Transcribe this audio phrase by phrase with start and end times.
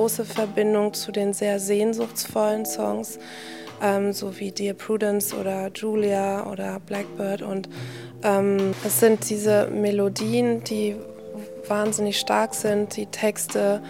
[0.00, 3.18] große Verbindung zu den sehr sehnsuchtsvollen Songs,
[3.82, 7.42] ähm, so wie Dear Prudence oder Julia oder Blackbird.
[7.42, 7.68] Und
[8.22, 10.96] ähm, es sind diese Melodien, die
[11.68, 13.82] wahnsinnig stark sind, die Texte,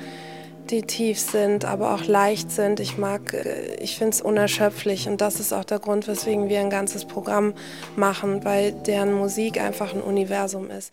[0.71, 2.81] die tief sind, aber auch leicht sind.
[2.81, 6.61] Ich mag, äh, ich finde es unerschöpflich und das ist auch der Grund, weswegen wir
[6.61, 7.55] ein ganzes Programm
[7.97, 10.93] machen, weil deren Musik einfach ein Universum ist.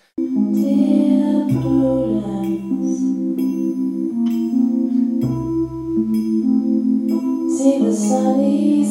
[7.67, 8.85] See the sunny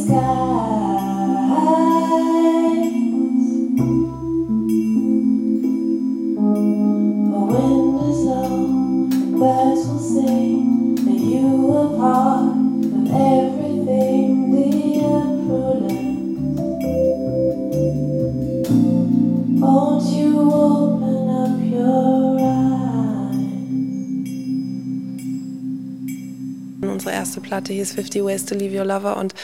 [26.80, 29.34] Unsere erste Platte hieß 50 Ways to Leave Your Lover und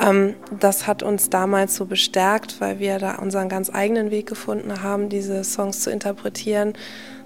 [0.00, 4.82] ähm, das hat uns damals so bestärkt, weil wir da unseren ganz eigenen Weg gefunden
[4.82, 6.74] haben, diese Songs zu interpretieren,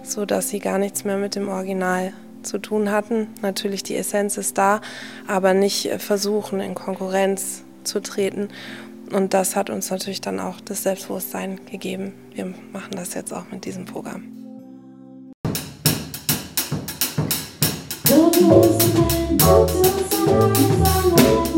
[0.03, 3.29] so dass sie gar nichts mehr mit dem Original zu tun hatten.
[3.41, 4.81] Natürlich die Essenz ist da,
[5.27, 8.49] aber nicht versuchen in Konkurrenz zu treten.
[9.13, 12.15] Und das hat uns natürlich dann auch das Selbstbewusstsein gegeben.
[12.35, 14.42] Wir machen das jetzt auch mit diesem Programm.
[19.43, 19.67] Someone,
[20.09, 21.52] someone, someone.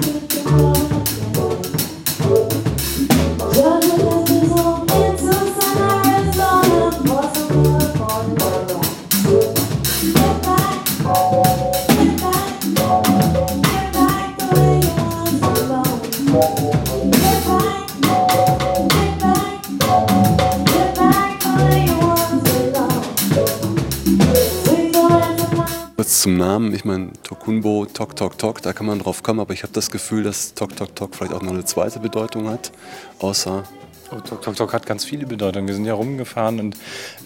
[26.04, 29.54] Kurz zum Namen, ich meine, Tokunbo, Tok Tok Tok, da kann man drauf kommen, aber
[29.54, 32.72] ich habe das Gefühl, dass Tok Tok Tok vielleicht auch noch eine zweite Bedeutung hat,
[33.20, 33.64] außer
[34.10, 35.66] Oh, Tok Tok Tok hat ganz viele Bedeutungen.
[35.66, 36.76] Wir sind ja rumgefahren und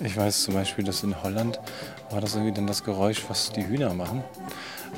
[0.05, 1.59] ich weiß zum Beispiel, dass in Holland
[2.13, 4.23] war das irgendwie dann das Geräusch, was die Hühner machen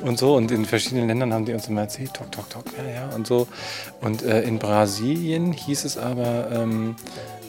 [0.03, 0.35] und so.
[0.35, 3.25] Und in verschiedenen Ländern haben die uns immer erzählt, Tok Tok Tok, ja, ja und
[3.25, 3.47] so.
[3.99, 6.97] Und äh, in Brasilien hieß es aber, ähm,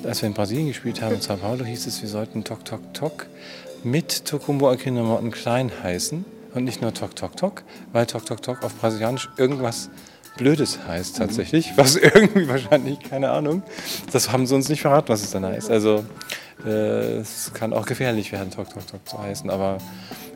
[0.03, 2.95] als wir in Brasilien gespielt haben, in Sao Paulo, hieß es, wir sollten Tok Tok
[2.95, 3.27] Tok
[3.85, 7.63] mit Tokumbo Akinomoten klein heißen und nicht nur Tok Tok Tok,
[7.93, 9.91] weil Tok Tok Tok auf Brasilianisch irgendwas
[10.37, 13.63] Blödes heißt tatsächlich, was irgendwie wahrscheinlich, keine Ahnung,
[14.13, 15.71] das haben sie uns nicht verraten, was es dann heißt.
[15.71, 16.05] Also
[16.65, 19.79] äh, es kann auch gefährlich werden, Tok Tok Tok zu heißen, aber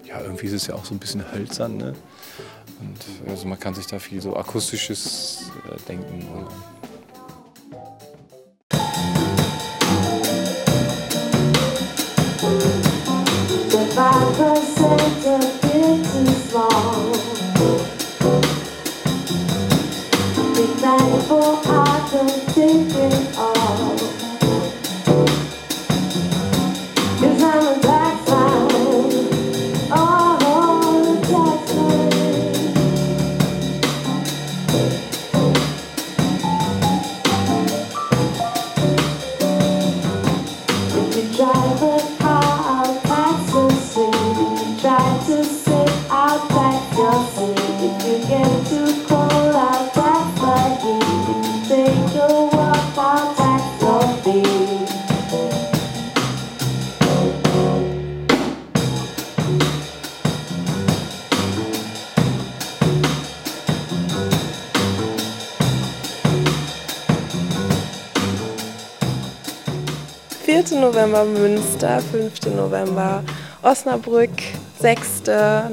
[0.04, 1.94] ja, irgendwie ist es ja auch so ein bisschen hölzern, ne?
[2.78, 6.26] Und also man kann sich da viel so akustisches äh, denken.
[70.56, 72.46] Und, November Münster, 5.
[72.56, 73.22] November
[73.62, 74.30] Osnabrück,
[74.80, 75.24] 6.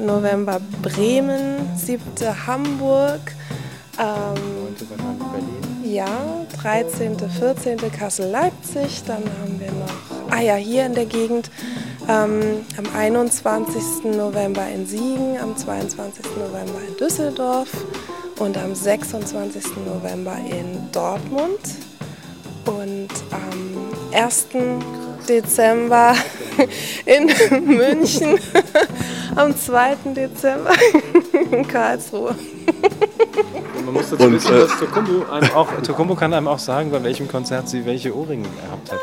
[0.04, 2.02] November Bremen, 7.
[2.46, 3.20] Hamburg,
[3.98, 4.76] ähm,
[5.90, 6.06] ja,
[6.60, 7.78] 13., 14.
[7.98, 11.50] Kassel, Leipzig, dann haben wir noch, ah ja, hier in der Gegend,
[12.06, 14.14] ähm, am 21.
[14.14, 16.26] November in Siegen, am 22.
[16.36, 17.70] November in Düsseldorf
[18.38, 19.64] und am 26.
[19.86, 21.60] November in Dortmund
[22.66, 24.46] und am 1.
[25.28, 26.14] Dezember
[27.06, 27.30] in
[27.66, 28.38] München,
[29.34, 29.96] am 2.
[30.14, 30.72] Dezember
[31.50, 32.34] in Karlsruhe.
[33.84, 37.02] Man muss dazu wissen, äh, dass Tokumbo, einem auch, Tokumbo kann einem auch sagen, bei
[37.02, 39.00] welchem Konzert sie welche Ohrringe gehabt hat.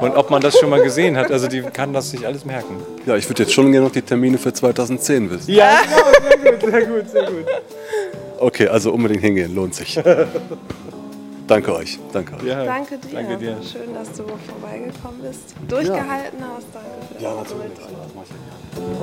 [0.00, 1.30] Und ob man das schon mal gesehen hat.
[1.30, 2.76] Also die kann das sich alles merken.
[3.06, 5.50] Ja, ich würde jetzt schon gerne noch die Termine für 2010 wissen.
[5.50, 7.46] Ja, genau, sehr gut, sehr gut, sehr gut.
[8.38, 9.98] Okay, also unbedingt hingehen, lohnt sich.
[11.46, 11.98] Danke euch.
[12.12, 12.42] Danke euch.
[12.42, 13.14] Ja, danke dir.
[13.14, 13.56] Danke dir.
[13.62, 15.54] Schön, dass du vorbeigekommen bist.
[15.68, 16.50] Durchgehalten ja.
[16.56, 16.66] hast.
[16.72, 17.72] Danke für Ja, natürlich.
[17.78, 18.95] Das mache ich ja.